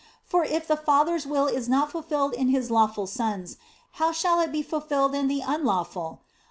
[0.23, 3.57] For if the Father s will is not fulfilled in His lawful sons,
[4.01, 6.21] how shall it be fulfilled in the unlawful